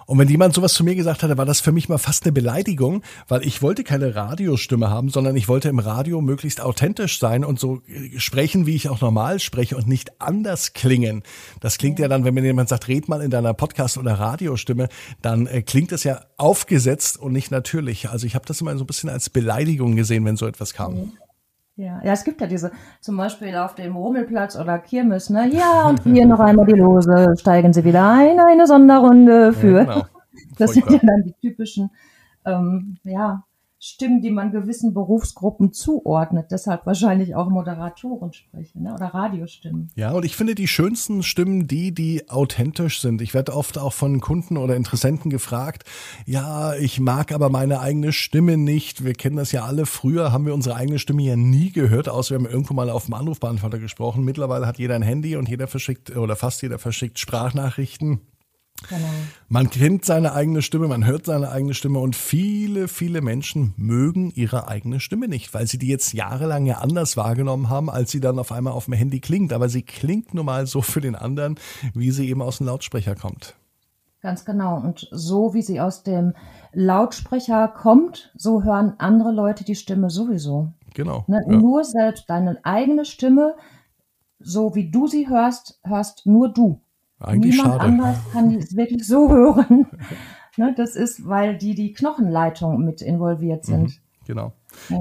[0.06, 2.32] Und wenn jemand sowas zu mir gesagt hatte, war das für mich mal fast eine
[2.32, 7.44] Beleidigung, weil ich wollte keine Radiostimme haben, sondern ich wollte im Radio möglichst authentisch sein
[7.44, 11.22] und so äh, sprechen, wie ich auch normal spreche und nicht anders klingen.
[11.60, 14.88] Das klingt ja dann, wenn mir jemand sagt, red mal in deiner Podcast- oder Radiostimme,
[15.22, 18.08] dann äh, klingt das ja aufgesetzt und nicht natürlich.
[18.08, 21.12] Also ich habe das immer so ein bisschen als Beleidigung gesehen, wenn so etwas kam.
[21.76, 25.48] Ja, ja, es gibt ja diese, zum Beispiel auf dem Rummelplatz oder Kirmes, ne?
[25.48, 29.78] Ja, und hier noch einmal die Lose, steigen Sie wieder ein, eine Sonderrunde für.
[29.78, 30.06] Ja, genau.
[30.58, 31.90] Das sind ja dann die typischen,
[32.44, 33.42] ähm, ja,
[33.84, 36.52] Stimmen, die man gewissen Berufsgruppen zuordnet.
[36.52, 38.94] Deshalb wahrscheinlich auch Moderatoren sprechen ne?
[38.94, 39.90] oder Radiostimmen.
[39.96, 43.20] Ja, und ich finde die schönsten Stimmen die, die authentisch sind.
[43.20, 45.82] Ich werde oft auch von Kunden oder Interessenten gefragt,
[46.26, 49.04] ja, ich mag aber meine eigene Stimme nicht.
[49.04, 49.84] Wir kennen das ja alle.
[49.84, 53.06] Früher haben wir unsere eigene Stimme ja nie gehört, außer wir haben irgendwo mal auf
[53.06, 54.24] dem Anrufbeantworter gesprochen.
[54.24, 58.20] Mittlerweile hat jeder ein Handy und jeder verschickt oder fast jeder verschickt Sprachnachrichten.
[58.88, 59.08] Genau.
[59.48, 64.30] Man kennt seine eigene Stimme, man hört seine eigene Stimme und viele, viele Menschen mögen
[64.30, 68.20] ihre eigene Stimme nicht, weil sie die jetzt jahrelang ja anders wahrgenommen haben, als sie
[68.20, 69.52] dann auf einmal auf dem Handy klingt.
[69.52, 71.58] Aber sie klingt nun mal so für den anderen,
[71.94, 73.54] wie sie eben aus dem Lautsprecher kommt.
[74.22, 74.76] Ganz genau.
[74.76, 76.34] Und so wie sie aus dem
[76.72, 80.72] Lautsprecher kommt, so hören andere Leute die Stimme sowieso.
[80.94, 81.24] Genau.
[81.26, 81.42] Ne?
[81.44, 81.56] Ja.
[81.56, 83.56] Nur selbst deine eigene Stimme,
[84.38, 86.80] so wie du sie hörst, hörst nur du.
[87.22, 87.84] Eigentlich Niemand schade.
[87.84, 89.86] anders kann es wirklich so hören.
[90.56, 93.82] ne, das ist, weil die die Knochenleitung mit involviert sind.
[93.82, 93.94] Mhm,
[94.26, 94.52] genau.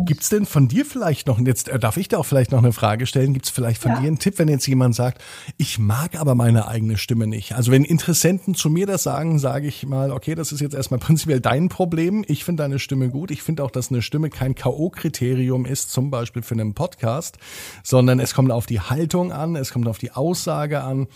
[0.05, 2.60] Gibt es denn von dir vielleicht noch, jetzt äh, darf ich da auch vielleicht noch
[2.60, 3.99] eine Frage stellen, gibt es vielleicht von ja.
[3.99, 5.21] dir einen Tipp, wenn jetzt jemand sagt,
[5.57, 7.53] ich mag aber meine eigene Stimme nicht?
[7.53, 10.99] Also wenn Interessenten zu mir das sagen, sage ich mal, okay, das ist jetzt erstmal
[11.01, 12.23] prinzipiell dein Problem.
[12.27, 13.31] Ich finde deine Stimme gut.
[13.31, 17.38] Ich finde auch, dass eine Stimme kein K.O.-Kriterium ist, zum Beispiel für einen Podcast,
[17.84, 21.07] sondern es kommt auf die Haltung an, es kommt auf die Aussage an.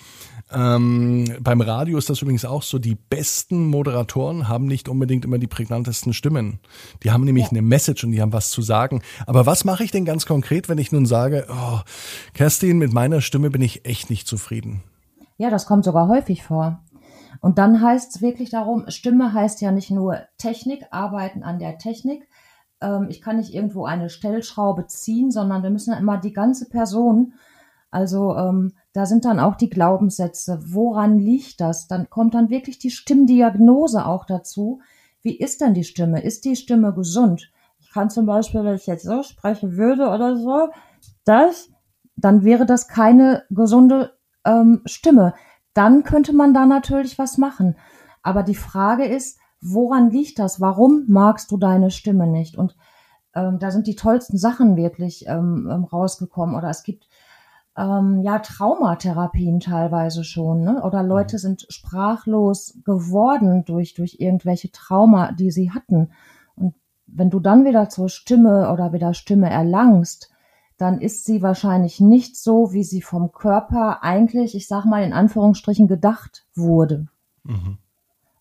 [0.52, 2.78] Ähm, beim Radio ist das übrigens auch so.
[2.78, 6.60] Die besten Moderatoren haben nicht unbedingt immer die prägnantesten Stimmen.
[7.04, 7.52] Die haben nämlich ja.
[7.52, 9.02] eine Message und die haben was zu sagen.
[9.26, 11.80] Aber was mache ich denn ganz konkret, wenn ich nun sage, oh,
[12.34, 14.84] Kerstin, mit meiner Stimme bin ich echt nicht zufrieden?
[15.38, 16.80] Ja, das kommt sogar häufig vor.
[17.42, 21.78] Und dann heißt es wirklich darum, Stimme heißt ja nicht nur Technik, arbeiten an der
[21.78, 22.28] Technik.
[22.82, 26.70] Ähm, ich kann nicht irgendwo eine Stellschraube ziehen, sondern wir müssen ja immer die ganze
[26.70, 27.34] Person,
[27.92, 30.58] also ähm, da sind dann auch die Glaubenssätze.
[30.68, 31.90] Woran liegt das?
[31.90, 34.80] Dann kommt dann wirklich die Stimmdiagnose auch dazu.
[35.22, 36.24] Wie ist denn die Stimme?
[36.24, 37.52] Ist die Stimme gesund?
[37.80, 40.70] Ich kann zum Beispiel, wenn ich jetzt so sprechen würde oder so,
[41.26, 41.70] das,
[42.16, 44.14] dann wäre das keine gesunde
[44.46, 45.34] ähm, Stimme.
[45.74, 47.76] Dann könnte man da natürlich was machen.
[48.24, 50.62] Aber die Frage ist, woran liegt das?
[50.62, 52.58] Warum magst du deine Stimme nicht?
[52.58, 52.78] Und
[53.34, 56.56] ähm, da sind die tollsten Sachen wirklich ähm, ähm rausgekommen.
[56.56, 57.10] Oder es gibt
[57.78, 60.82] ähm, ja Traumatherapien teilweise schon, ne?
[60.84, 61.10] Oder mhm.
[61.10, 66.12] Leute sind sprachlos geworden durch durch irgendwelche Trauma, die sie hatten.
[66.56, 66.74] Und
[67.08, 70.32] wenn du dann wieder zur Stimme oder wieder Stimme erlangst,
[70.78, 75.14] dann ist sie wahrscheinlich nicht so, wie sie vom Körper eigentlich, ich sag mal in
[75.14, 77.08] Anführungsstrichen, gedacht wurde.
[77.44, 77.78] Mhm.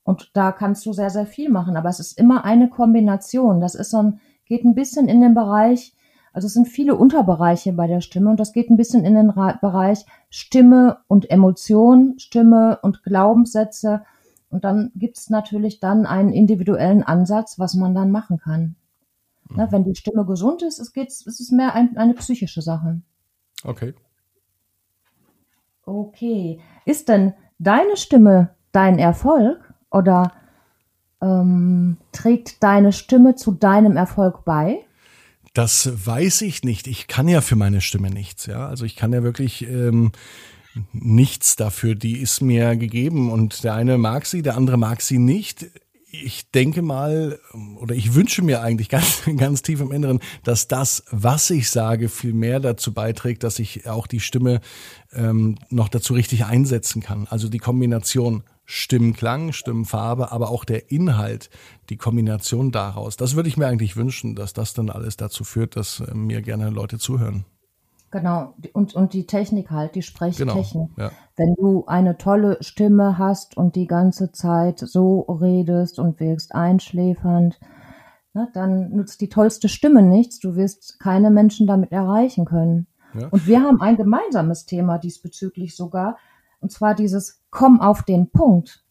[0.03, 1.77] Und da kannst du sehr, sehr viel machen.
[1.77, 3.61] Aber es ist immer eine Kombination.
[3.61, 5.95] Das ist so ein, geht ein bisschen in den Bereich,
[6.35, 9.29] also es sind viele Unterbereiche bei der Stimme und das geht ein bisschen in den
[9.29, 14.05] Bereich Stimme und Emotion, Stimme und Glaubenssätze.
[14.51, 18.75] Und dann gibt es natürlich dann einen individuellen Ansatz, was man dann machen kann.
[19.49, 19.57] Mhm.
[19.57, 23.01] Ne, wenn die Stimme gesund ist, es, geht, es ist mehr ein, eine psychische Sache.
[23.63, 23.95] Okay.
[25.87, 26.61] Okay.
[26.85, 30.33] Ist denn deine Stimme dein Erfolg oder
[31.23, 34.85] ähm, trägt deine Stimme zu deinem Erfolg bei?
[35.55, 36.89] Das weiß ich nicht.
[36.89, 38.47] Ich kann ja für meine Stimme nichts.
[38.47, 40.11] Ja, also ich kann ja wirklich ähm,
[40.93, 41.95] nichts dafür.
[41.95, 45.67] Die ist mir gegeben und der eine mag sie, der andere mag sie nicht.
[46.11, 47.39] Ich denke mal,
[47.77, 52.09] oder ich wünsche mir eigentlich ganz, ganz tief im Inneren, dass das, was ich sage,
[52.09, 54.61] viel mehr dazu beiträgt, dass ich auch die Stimme
[55.13, 57.29] ähm, noch dazu richtig einsetzen kann.
[57.31, 61.51] Also die Kombination Stimmklang, Stimmfarbe, aber auch der Inhalt,
[61.91, 63.17] die Kombination daraus.
[63.17, 66.41] Das würde ich mir eigentlich wünschen, dass das dann alles dazu führt, dass äh, mir
[66.43, 67.45] gerne Leute zuhören.
[68.11, 70.95] Genau, und, und die Technik halt, die Sprechtechnik.
[70.95, 71.11] Genau, ja.
[71.37, 77.59] Wenn du eine tolle Stimme hast und die ganze Zeit so redest und wirkst einschläfernd,
[78.33, 80.39] ne, dann nutzt die tollste Stimme nichts.
[80.39, 82.87] Du wirst keine Menschen damit erreichen können.
[83.19, 83.29] Ja.
[83.29, 86.17] Und wir haben ein gemeinsames Thema diesbezüglich sogar,
[86.65, 88.83] und zwar dieses Komm auf den Punkt.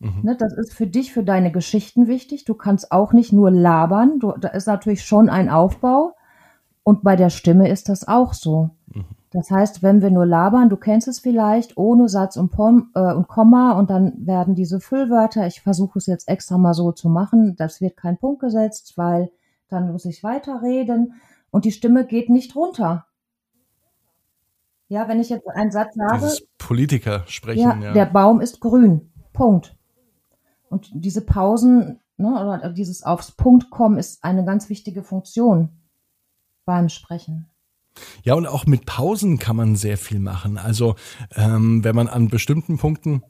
[0.00, 0.20] Mhm.
[0.22, 2.44] Ne, das ist für dich, für deine Geschichten wichtig.
[2.44, 4.20] Du kannst auch nicht nur labern.
[4.20, 6.14] Du, da ist natürlich schon ein Aufbau.
[6.82, 8.68] Und bei der Stimme ist das auch so.
[8.88, 9.06] Mhm.
[9.30, 13.14] Das heißt, wenn wir nur labern, du kennst es vielleicht, ohne Satz und, Pom, äh,
[13.14, 17.08] und Komma und dann werden diese Füllwörter, ich versuche es jetzt extra mal so zu
[17.08, 19.30] machen, das wird kein Punkt gesetzt, weil
[19.68, 21.14] dann muss ich weiterreden
[21.50, 23.06] und die Stimme geht nicht runter.
[24.88, 26.18] Ja, wenn ich jetzt einen Satz sage.
[26.20, 27.92] Dieses Politiker sprechen, ja, ja.
[27.92, 29.12] Der Baum ist grün.
[29.32, 29.76] Punkt.
[30.68, 35.70] Und diese Pausen, ne, oder dieses aufs Punkt kommen, ist eine ganz wichtige Funktion
[36.64, 37.50] beim Sprechen.
[38.22, 40.58] Ja, und auch mit Pausen kann man sehr viel machen.
[40.58, 40.96] Also,
[41.34, 43.22] ähm, wenn man an bestimmten Punkten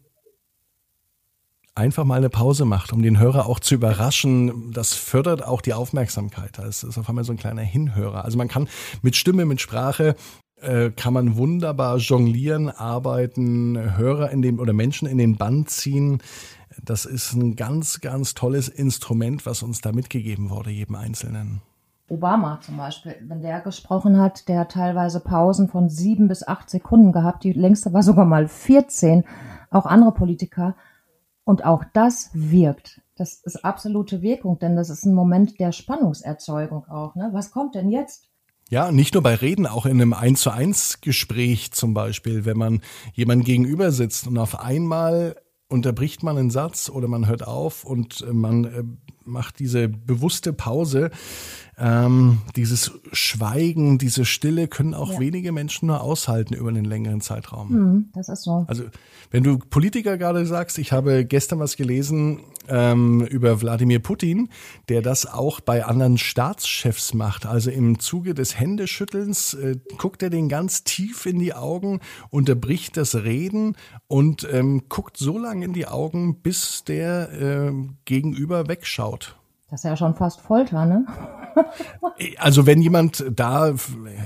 [1.75, 5.75] einfach mal eine Pause macht, um den Hörer auch zu überraschen, das fördert auch die
[5.75, 6.59] Aufmerksamkeit.
[6.59, 8.25] Das ist auf einmal so ein kleiner Hinhörer.
[8.25, 8.69] Also man kann
[9.03, 10.16] mit Stimme, mit Sprache
[10.61, 16.23] äh, kann man wunderbar jonglieren, arbeiten, Hörer in dem oder Menschen in den Band ziehen.
[16.83, 21.62] Das ist ein ganz, ganz tolles Instrument, was uns da mitgegeben wurde, jedem Einzelnen.
[22.09, 26.71] Obama zum Beispiel, wenn der gesprochen hat, der hat teilweise Pausen von sieben bis acht
[26.71, 27.42] Sekunden gehabt.
[27.42, 29.25] Die längste war sogar mal 14.
[29.71, 30.77] Auch andere Politiker.
[31.45, 33.01] Und auch das wirkt.
[33.16, 37.14] Das ist absolute Wirkung, denn das ist ein Moment der Spannungserzeugung auch.
[37.14, 37.31] Ne?
[37.33, 38.29] Was kommt denn jetzt?
[38.68, 42.59] Ja, nicht nur bei Reden, auch in einem Eins zu eins Gespräch zum Beispiel, wenn
[42.59, 45.37] man jemand gegenüber sitzt und auf einmal
[45.68, 48.83] unterbricht man einen Satz oder man hört auf und man äh,
[49.27, 51.11] macht diese bewusste Pause.
[51.79, 55.21] ähm, dieses Schweigen, diese Stille können auch Ja.
[55.21, 57.69] wenige Menschen nur aushalten über einen längeren Zeitraum.
[57.69, 58.65] Hm, das ist so.
[58.67, 58.85] Also,
[59.31, 64.49] wenn du Politiker gerade sagst, ich habe gestern was gelesen ähm, über Wladimir Putin,
[64.89, 67.45] der das auch bei anderen Staatschefs macht.
[67.45, 72.97] Also im Zuge des Händeschüttelns äh, guckt er den ganz tief in die Augen, unterbricht
[72.97, 73.77] das Reden
[74.09, 77.33] und ähm, guckt so lange in die Augen, bis der
[77.69, 77.73] äh,
[78.07, 79.15] Gegenüber wegschaut.
[79.68, 81.07] Das ist ja schon fast Folter, ne?
[82.37, 83.74] Also wenn jemand da,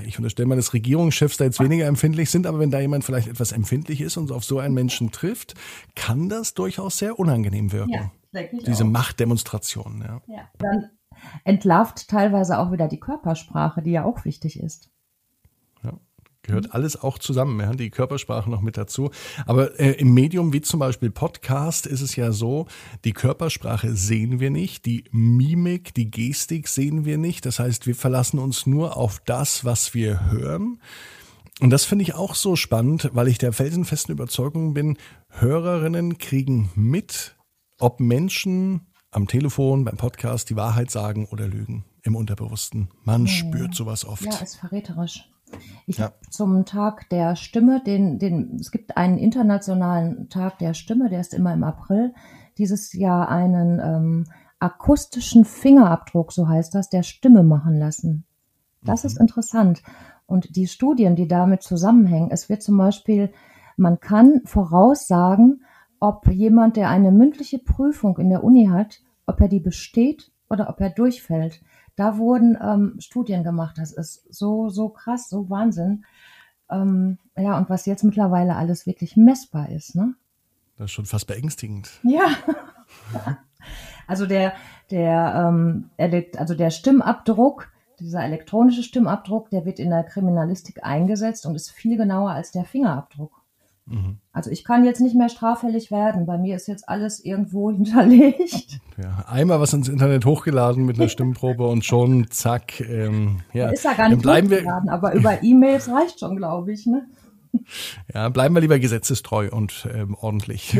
[0.05, 3.29] ich unterstelle mal, dass Regierungschefs da jetzt weniger empfindlich sind, aber wenn da jemand vielleicht
[3.29, 5.55] etwas empfindlich ist und auf so einen Menschen trifft,
[5.95, 8.11] kann das durchaus sehr unangenehm wirken.
[8.33, 10.21] denke ich Diese Machtdemonstration, ja.
[10.27, 10.49] Ja.
[10.59, 10.89] Dann
[11.43, 14.91] entlarvt teilweise auch wieder die Körpersprache, die ja auch wichtig ist.
[16.43, 19.11] Gehört alles auch zusammen, ja, die Körpersprache noch mit dazu.
[19.45, 22.67] Aber äh, im Medium wie zum Beispiel Podcast ist es ja so,
[23.05, 27.45] die Körpersprache sehen wir nicht, die Mimik, die Gestik sehen wir nicht.
[27.45, 30.79] Das heißt, wir verlassen uns nur auf das, was wir hören.
[31.59, 34.97] Und das finde ich auch so spannend, weil ich der felsenfesten Überzeugung bin,
[35.29, 37.35] Hörerinnen kriegen mit,
[37.77, 42.89] ob Menschen am Telefon, beim Podcast die Wahrheit sagen oder lügen im Unterbewussten.
[43.03, 44.25] Man spürt sowas oft.
[44.25, 45.30] Ja, ist verräterisch.
[45.85, 46.05] Ich Ja.
[46.05, 51.21] habe zum Tag der Stimme, den, den, es gibt einen internationalen Tag der Stimme, der
[51.21, 52.13] ist immer im April,
[52.57, 54.25] dieses Jahr einen ähm,
[54.59, 58.25] akustischen Fingerabdruck, so heißt das, der Stimme machen lassen.
[58.83, 59.83] Das ist interessant.
[60.25, 63.31] Und die Studien, die damit zusammenhängen, es wird zum Beispiel,
[63.77, 65.63] man kann voraussagen,
[65.99, 70.69] ob jemand, der eine mündliche Prüfung in der Uni hat, ob er die besteht oder
[70.69, 71.61] ob er durchfällt.
[71.95, 73.77] Da wurden ähm, Studien gemacht.
[73.77, 76.05] Das ist so, so krass, so Wahnsinn.
[76.69, 80.15] Ähm, ja, und was jetzt mittlerweile alles wirklich messbar ist, ne?
[80.77, 81.99] Das ist schon fast beängstigend.
[82.03, 82.27] Ja.
[84.07, 84.53] Also der,
[84.89, 85.89] der, ähm,
[86.35, 91.95] also der Stimmabdruck, dieser elektronische Stimmabdruck, der wird in der Kriminalistik eingesetzt und ist viel
[91.95, 93.40] genauer als der Fingerabdruck.
[94.33, 96.25] Also ich kann jetzt nicht mehr straffällig werden.
[96.25, 98.79] Bei mir ist jetzt alles irgendwo hinterlegt.
[99.01, 102.79] Ja, einmal was ins Internet hochgeladen mit einer Stimmprobe und schon zack.
[102.81, 106.35] Ähm, ja, Ist ja gar dann nicht bleiben wir, hochgeladen, aber über E-Mails reicht schon,
[106.35, 106.85] glaube ich.
[106.85, 107.05] Ne?
[108.13, 110.77] ja, bleiben wir lieber gesetzestreu und ähm, ordentlich.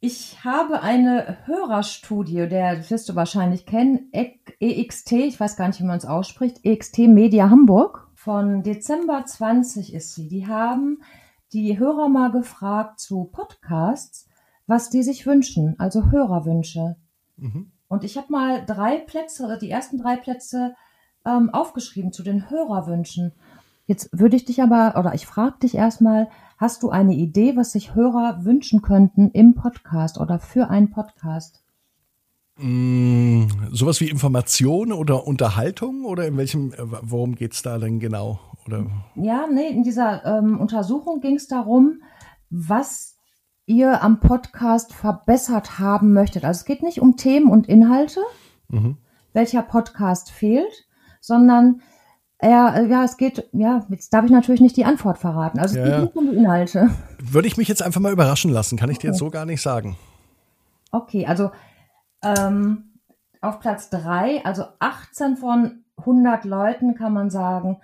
[0.00, 5.84] Ich habe eine Hörerstudie, der wirst du wahrscheinlich kennen, EXT, ich weiß gar nicht, wie
[5.84, 8.08] man es ausspricht, EXT Media Hamburg.
[8.14, 10.28] Von Dezember 20 ist sie.
[10.28, 11.02] Die haben
[11.52, 14.28] die Hörer mal gefragt zu Podcasts,
[14.66, 16.96] was die sich wünschen, also Hörerwünsche.
[17.36, 17.72] Mhm.
[17.88, 20.74] Und ich habe mal drei Plätze, die ersten drei Plätze
[21.24, 23.32] ähm, aufgeschrieben zu den Hörerwünschen.
[23.86, 27.72] Jetzt würde ich dich aber, oder ich frage dich erstmal, hast du eine Idee, was
[27.72, 31.62] sich Hörer wünschen könnten im Podcast oder für einen Podcast?
[32.58, 38.40] Mm, sowas wie Information oder Unterhaltung oder in welchem, äh, worum geht's da denn genau?
[38.66, 42.02] Oder Ja, nee, in dieser ähm, Untersuchung ging es darum,
[42.50, 43.16] was
[43.66, 46.44] ihr am Podcast verbessert haben möchtet.
[46.44, 48.20] Also es geht nicht um Themen und Inhalte,
[48.70, 48.96] Mhm.
[49.32, 50.86] welcher Podcast fehlt,
[51.20, 51.80] sondern
[52.42, 55.58] ja, äh, ja, es geht, ja, jetzt darf ich natürlich nicht die Antwort verraten.
[55.58, 56.90] Also es Ja, geht nicht um die Inhalte.
[57.22, 59.62] würde ich mich jetzt einfach mal überraschen lassen, kann ich dir jetzt so gar nicht
[59.62, 59.96] sagen.
[60.90, 61.50] Okay, also
[62.22, 63.00] ähm,
[63.40, 67.80] auf Platz drei, also 18 von 100 Leuten kann man sagen,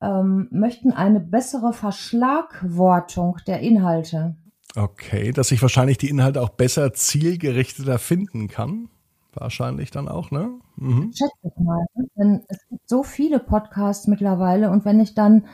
[0.00, 4.36] ähm, möchten eine bessere Verschlagwortung der Inhalte.
[4.76, 8.88] Okay, dass ich wahrscheinlich die Inhalte auch besser zielgerichteter finden kann.
[9.32, 10.58] Wahrscheinlich dann auch, ne?
[10.76, 11.12] Mhm.
[11.12, 11.84] Schätze ich mal.
[11.94, 12.06] Ne?
[12.16, 15.46] Denn es gibt so viele Podcasts mittlerweile und wenn ich dann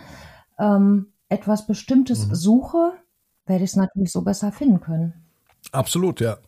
[0.58, 2.92] ähm, etwas Bestimmtes suche,
[3.46, 5.14] werde ich es natürlich so besser finden können.
[5.72, 6.38] Absolut, ja.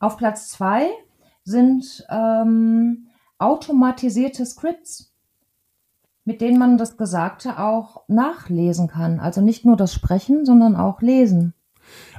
[0.00, 0.86] Auf Platz zwei
[1.44, 3.08] sind ähm,
[3.38, 5.12] automatisierte Scripts,
[6.24, 9.18] mit denen man das Gesagte auch nachlesen kann.
[9.18, 11.54] Also nicht nur das Sprechen, sondern auch lesen.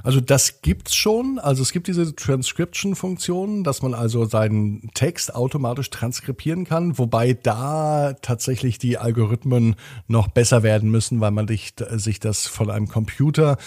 [0.02, 1.38] Also das gibt's schon.
[1.38, 8.14] Also es gibt diese Transcription-Funktion, dass man also seinen Text automatisch transkribieren kann, wobei da
[8.20, 9.76] tatsächlich die Algorithmen
[10.08, 13.58] noch besser werden müssen, weil man dich, sich das von einem Computer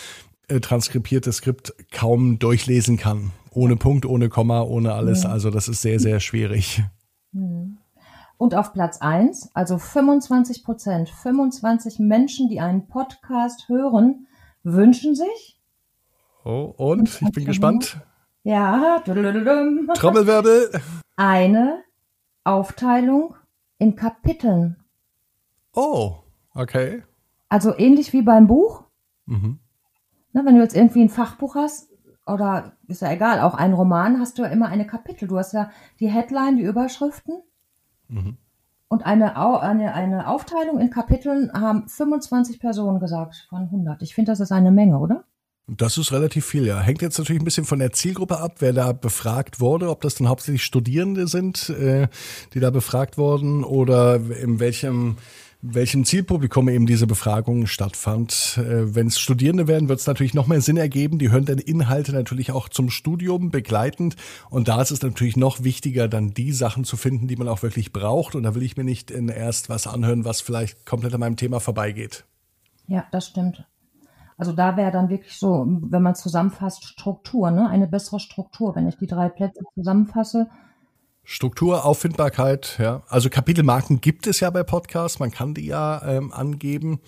[0.49, 3.31] äh, transkribierte Skript kaum durchlesen kann.
[3.53, 5.25] Ohne Punkt, ohne Komma, ohne alles.
[5.25, 6.83] Also das ist sehr, sehr schwierig.
[8.37, 14.27] Und auf Platz eins, also 25 Prozent, 25 Menschen, die einen Podcast hören,
[14.63, 15.59] wünschen sich,
[16.45, 18.01] Oh, und ich bin gespannt.
[18.43, 20.71] ja, Trommelwirbel.
[21.15, 21.83] eine
[22.43, 23.35] Aufteilung
[23.77, 24.75] in Kapiteln.
[25.73, 26.15] Oh,
[26.53, 27.03] okay.
[27.47, 28.83] Also ähnlich wie beim Buch.
[29.25, 29.59] Mhm.
[30.33, 31.87] Ne, wenn du jetzt irgendwie ein Fachbuch hast,
[32.25, 35.27] oder ist ja egal, auch ein Roman, hast du ja immer eine Kapitel.
[35.27, 37.41] Du hast ja die Headline, die Überschriften.
[38.07, 38.37] Mhm.
[38.87, 44.01] Und eine, eine, eine Aufteilung in Kapiteln haben 25 Personen gesagt von 100.
[44.03, 45.23] Ich finde, das ist eine Menge, oder?
[45.67, 46.79] Das ist relativ viel, ja.
[46.79, 50.15] Hängt jetzt natürlich ein bisschen von der Zielgruppe ab, wer da befragt wurde, ob das
[50.15, 52.07] dann hauptsächlich Studierende sind, äh,
[52.53, 55.15] die da befragt wurden oder in welchem
[55.65, 58.57] welchem Zielpublikum eben diese Befragung stattfand.
[58.57, 61.19] Äh, Wenn es Studierende werden, wird es natürlich noch mehr Sinn ergeben.
[61.19, 64.17] Die hören dann Inhalte natürlich auch zum Studium begleitend.
[64.49, 67.63] Und da ist es natürlich noch wichtiger, dann die Sachen zu finden, die man auch
[67.63, 68.35] wirklich braucht.
[68.35, 71.61] Und da will ich mir nicht erst was anhören, was vielleicht komplett an meinem Thema
[71.61, 72.25] vorbeigeht.
[72.87, 73.65] Ja, das stimmt.
[74.37, 77.69] Also da wäre dann wirklich so, wenn man zusammenfasst, Struktur, ne?
[77.69, 78.75] eine bessere Struktur.
[78.75, 80.49] Wenn ich die drei Plätze zusammenfasse,
[81.25, 83.03] Struktur, Auffindbarkeit, ja.
[83.07, 86.99] Also Kapitelmarken gibt es ja bei Podcasts, man kann die ja ähm, angeben.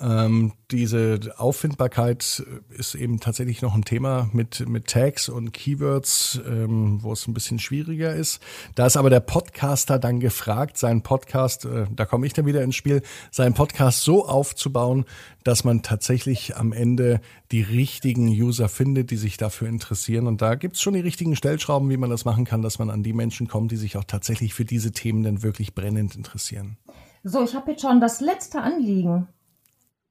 [0.00, 7.02] Ähm, diese Auffindbarkeit ist eben tatsächlich noch ein Thema mit, mit Tags und Keywords, ähm,
[7.02, 8.40] wo es ein bisschen schwieriger ist.
[8.74, 12.62] Da ist aber der Podcaster dann gefragt, seinen Podcast, äh, da komme ich dann wieder
[12.62, 15.04] ins Spiel, seinen Podcast so aufzubauen,
[15.44, 17.20] dass man tatsächlich am Ende
[17.52, 20.26] die richtigen User findet, die sich dafür interessieren.
[20.26, 23.02] Und da gibt's schon die richtigen Stellschrauben, wie man das machen kann, dass man an
[23.02, 26.78] die Menschen kommt, die sich auch tatsächlich für diese Themen dann wirklich brennend interessieren.
[27.22, 29.28] So, ich habe jetzt schon das letzte Anliegen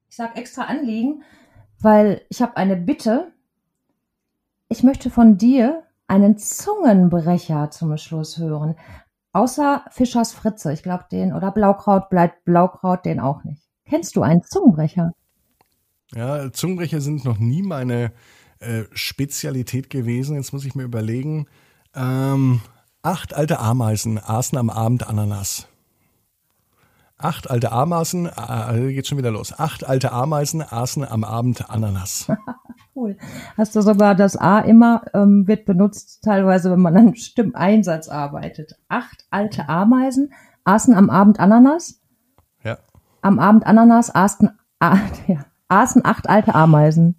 [0.10, 1.24] ich sage extra Anliegen,
[1.80, 3.32] weil ich habe eine Bitte.
[4.68, 8.76] Ich möchte von dir einen Zungenbrecher zum Schluss hören.
[9.32, 13.62] Außer Fischers Fritze, ich glaube den, oder Blaukraut bleibt Blaukraut, den auch nicht.
[13.86, 15.14] Kennst du einen Zungenbrecher?
[16.16, 18.12] Ja, Zungenbrecher sind noch nie meine
[18.60, 20.36] äh, Spezialität gewesen.
[20.36, 21.46] Jetzt muss ich mir überlegen.
[21.96, 22.62] Ähm,
[23.04, 25.69] acht alte Ameisen aßen am Abend Ananas.
[27.22, 29.54] Acht alte Ameisen, äh, geht schon wieder los.
[29.60, 32.32] Acht alte Ameisen aßen am Abend Ananas.
[32.96, 33.18] cool.
[33.58, 38.78] Hast du sogar das A immer, ähm, wird benutzt, teilweise, wenn man an Stimmeinsatz arbeitet.
[38.88, 40.32] Acht alte Ameisen
[40.64, 42.00] aßen am Abend Ananas.
[42.64, 42.78] Ja.
[43.22, 47.16] Am Abend Ananas aßen, ah, ja, aßen acht alte Ameisen.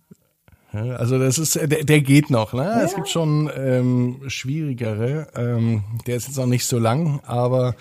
[0.72, 2.62] Also das ist, der, der geht noch, ne?
[2.62, 2.80] Ja.
[2.82, 5.26] Es gibt schon ähm, schwierigere.
[5.34, 7.74] Ähm, der ist jetzt noch nicht so lang, aber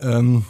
[0.00, 0.44] ähm,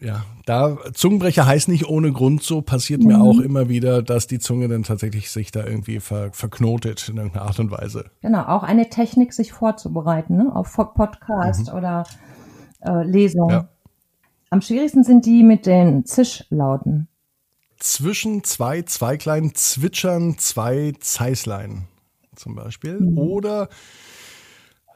[0.00, 3.08] ja, da Zungenbrecher heißt nicht ohne Grund so, passiert mhm.
[3.08, 7.16] mir auch immer wieder, dass die Zunge dann tatsächlich sich da irgendwie ver, verknotet in
[7.16, 8.10] irgendeiner Art und Weise.
[8.20, 10.54] Genau, auch eine Technik, sich vorzubereiten, ne?
[10.54, 11.78] auf Podcast mhm.
[11.78, 12.04] oder
[12.80, 13.50] äh, Lesung.
[13.50, 13.68] Ja.
[14.50, 17.08] Am schwierigsten sind die mit den Zischlauten.
[17.78, 21.86] Zwischen zwei Zweiglein zwitschern zwei Zeislein
[22.34, 22.98] zum Beispiel.
[23.00, 23.18] Mhm.
[23.18, 23.68] Oder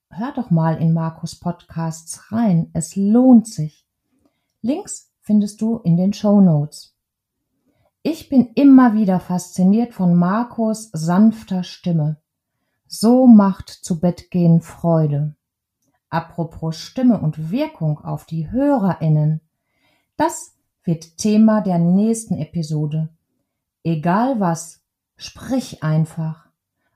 [0.10, 3.88] Hör doch mal in Markus Podcasts rein, es lohnt sich.
[4.62, 6.96] Links findest du in den Show Notes.
[8.02, 12.22] Ich bin immer wieder fasziniert von Markus sanfter Stimme.
[12.88, 15.36] So macht zu Bett gehen Freude.
[16.10, 19.42] Apropos Stimme und Wirkung auf die HörerInnen.
[20.18, 23.10] Das wird Thema der nächsten Episode.
[23.84, 24.82] Egal was,
[25.18, 26.48] sprich einfach.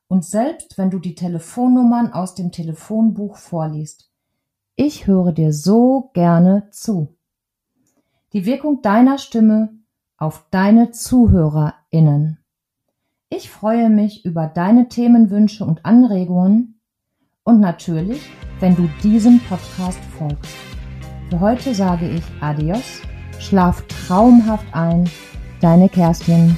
[0.07, 4.09] Und selbst wenn du die Telefonnummern aus dem Telefonbuch vorliest,
[4.75, 7.15] ich höre dir so gerne zu.
[8.33, 9.69] Die Wirkung deiner Stimme
[10.17, 12.39] auf deine ZuhörerInnen.
[13.29, 16.79] Ich freue mich über deine Themenwünsche und Anregungen
[17.43, 18.29] und natürlich,
[18.63, 20.55] wenn du diesem Podcast folgst.
[21.29, 23.01] Für heute sage ich Adios,
[23.37, 25.03] schlaf traumhaft ein,
[25.59, 26.55] deine Kerstin.